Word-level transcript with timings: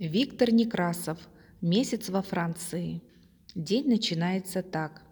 Виктор 0.00 0.50
Некрасов. 0.50 1.18
Месяц 1.60 2.08
во 2.08 2.22
Франции. 2.22 3.02
День 3.54 3.86
начинается 3.86 4.62
так. 4.62 5.02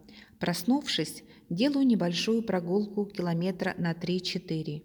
Проснувшись, 0.41 1.25
делаю 1.51 1.87
небольшую 1.87 2.43
прогулку 2.43 3.05
километра 3.05 3.75
на 3.77 3.93
3-4. 3.93 4.83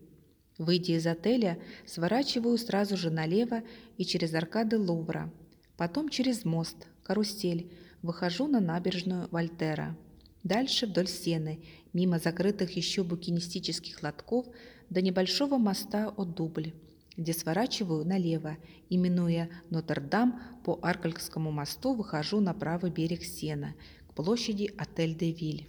Выйдя 0.58 0.97
из 0.97 1.08
отеля, 1.08 1.58
сворачиваю 1.86 2.58
сразу 2.58 2.97
же 2.97 3.12
налево 3.12 3.63
и 3.97 4.04
через 4.04 4.34
аркады 4.34 4.78
Лувра. 4.78 5.31
Потом 5.78 6.10
через 6.10 6.44
мост, 6.44 6.85
карусель, 7.04 7.72
выхожу 8.01 8.47
на 8.47 8.60
набережную 8.60 9.29
Вольтера. 9.31 9.96
Дальше 10.44 10.85
вдоль 10.85 11.08
Сены, 11.08 11.63
мимо 11.94 12.20
закрытых 12.20 12.76
еще 12.76 13.06
букинистических 13.06 14.04
лотков 14.04 14.47
до 14.90 15.01
небольшого 15.01 15.58
моста 15.58 16.09
от 16.09 16.35
Дубль 16.35 16.73
где 17.18 17.34
сворачиваю 17.34 18.05
налево, 18.05 18.58
именуя 18.90 19.50
Нотр-Дам 19.70 20.41
по 20.63 20.80
Аркальскому 20.82 21.52
мосту 21.52 21.94
выхожу 21.94 22.40
на 22.40 22.54
правый 22.54 22.91
берег 22.91 23.23
Сена, 23.23 23.76
к 24.08 24.13
площади 24.13 24.73
Отель-де-Виль. 24.77 25.68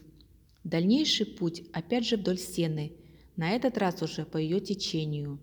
Дальнейший 0.65 1.27
путь 1.27 1.63
опять 1.73 2.07
же 2.07 2.17
вдоль 2.17 2.39
Сены, 2.39 2.93
на 3.37 3.51
этот 3.51 3.77
раз 3.79 4.01
уже 4.03 4.25
по 4.25 4.37
ее 4.37 4.61
течению. 4.61 5.39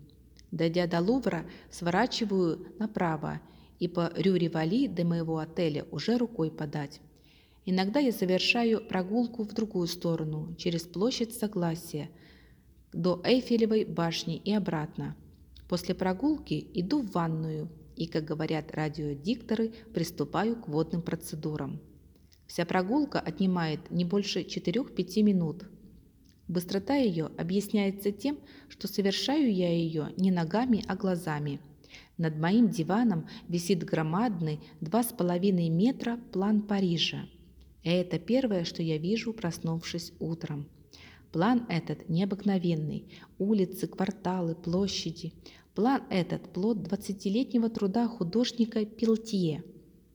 Дойдя 0.50 0.86
до 0.86 1.00
Лувра, 1.00 1.46
сворачиваю 1.70 2.66
направо 2.78 3.40
и 3.78 3.88
по 3.88 4.12
Рю-Ривали 4.16 4.86
до 4.86 5.04
моего 5.04 5.38
отеля 5.38 5.86
уже 5.90 6.16
рукой 6.18 6.50
подать. 6.50 7.00
Иногда 7.64 8.00
я 8.00 8.12
совершаю 8.12 8.84
прогулку 8.84 9.44
в 9.44 9.52
другую 9.52 9.86
сторону, 9.86 10.54
через 10.56 10.82
площадь 10.82 11.34
Согласия, 11.34 12.10
до 12.92 13.20
Эйфелевой 13.24 13.84
башни 13.84 14.36
и 14.36 14.52
обратно. 14.52 15.16
После 15.68 15.94
прогулки 15.94 16.66
иду 16.74 17.02
в 17.02 17.12
ванную 17.12 17.68
и, 17.96 18.06
как 18.06 18.24
говорят 18.24 18.72
радиодикторы, 18.72 19.72
приступаю 19.94 20.56
к 20.56 20.68
водным 20.68 21.02
процедурам. 21.02 21.80
Вся 22.46 22.66
прогулка 22.66 23.20
отнимает 23.20 23.90
не 23.90 24.04
больше 24.04 24.42
4-5 24.42 25.22
минут. 25.22 25.64
Быстрота 26.48 26.96
ее 26.96 27.30
объясняется 27.38 28.12
тем, 28.12 28.38
что 28.68 28.88
совершаю 28.88 29.54
я 29.54 29.72
ее 29.72 30.12
не 30.16 30.30
ногами, 30.30 30.84
а 30.86 30.96
глазами. 30.96 31.60
Над 32.18 32.36
моим 32.36 32.68
диваном 32.68 33.26
висит 33.48 33.84
громадный 33.84 34.60
2,5 34.80 35.70
метра 35.70 36.18
план 36.32 36.62
Парижа. 36.62 37.26
И 37.82 37.90
это 37.90 38.18
первое, 38.18 38.64
что 38.64 38.82
я 38.82 38.98
вижу, 38.98 39.32
проснувшись 39.32 40.12
утром. 40.20 40.68
План 41.32 41.64
этот 41.70 42.10
необыкновенный. 42.10 43.08
Улицы, 43.38 43.86
кварталы, 43.86 44.54
площади. 44.54 45.32
План 45.74 46.02
этот– 46.10 46.52
плод 46.52 46.82
двадцатилетнего 46.82 47.70
труда 47.70 48.06
художника 48.06 48.84
Пелтье, 48.84 49.64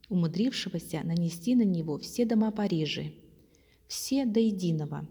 умудрившегося 0.09 1.01
нанести 1.03 1.55
на 1.55 1.63
него 1.63 1.97
все 1.97 2.25
дома 2.25 2.51
Парижа. 2.51 3.05
Все 3.87 4.25
до 4.25 4.39
единого. 4.39 5.07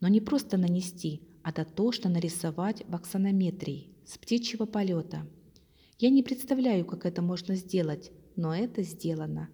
Но 0.00 0.08
не 0.08 0.22
просто 0.22 0.56
нанести, 0.56 1.20
а 1.42 1.52
дотошно 1.52 2.08
нарисовать 2.08 2.82
в 2.88 2.94
аксонометрии, 2.94 3.88
с 4.06 4.16
птичьего 4.16 4.64
полета. 4.64 5.26
Я 5.98 6.08
не 6.08 6.22
представляю, 6.22 6.86
как 6.86 7.04
это 7.04 7.20
можно 7.20 7.54
сделать, 7.54 8.10
но 8.34 8.54
это 8.54 8.82
сделано. 8.82 9.50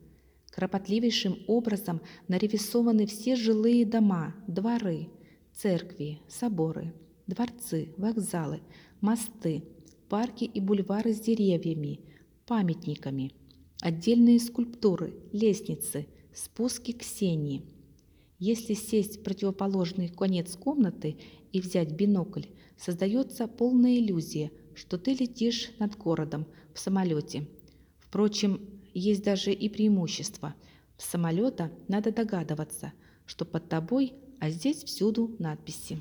Кропотливейшим 0.50 1.38
образом 1.48 2.00
нарисованы 2.28 3.06
все 3.06 3.34
жилые 3.34 3.84
дома, 3.84 4.36
дворы, 4.46 5.08
церкви, 5.60 6.22
соборы, 6.26 6.94
дворцы, 7.26 7.92
вокзалы, 7.98 8.62
мосты, 9.02 9.62
парки 10.08 10.44
и 10.44 10.58
бульвары 10.58 11.12
с 11.12 11.20
деревьями, 11.20 12.00
памятниками, 12.46 13.34
отдельные 13.82 14.40
скульптуры, 14.40 15.12
лестницы, 15.32 16.06
спуски 16.32 16.92
к 16.92 17.02
сене. 17.02 17.62
Если 18.38 18.72
сесть 18.72 19.18
в 19.18 19.22
противоположный 19.22 20.08
конец 20.08 20.56
комнаты 20.56 21.18
и 21.52 21.60
взять 21.60 21.92
бинокль, 21.92 22.46
создается 22.78 23.46
полная 23.46 23.98
иллюзия, 23.98 24.52
что 24.74 24.96
ты 24.96 25.12
летишь 25.12 25.72
над 25.78 25.94
городом 25.94 26.46
в 26.72 26.78
самолете. 26.78 27.46
Впрочем, 27.98 28.80
есть 28.94 29.22
даже 29.22 29.52
и 29.52 29.68
преимущество. 29.68 30.54
С 30.96 31.04
самолета 31.04 31.70
надо 31.86 32.12
догадываться, 32.12 32.94
что 33.30 33.44
под 33.44 33.68
тобой, 33.68 34.14
а 34.40 34.50
здесь 34.50 34.82
всюду 34.82 35.36
надписи. 35.38 36.00